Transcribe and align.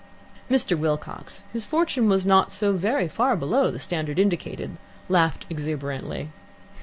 Mr. 0.49 0.75
Wilcox, 0.75 1.43
whose 1.53 1.65
fortune 1.67 2.09
was 2.09 2.25
not 2.25 2.51
so 2.51 2.73
very 2.73 3.07
far 3.07 3.35
below 3.35 3.69
the 3.69 3.77
standard 3.77 4.17
indicated, 4.17 4.71
laughed 5.09 5.45
exuberantly. 5.47 6.29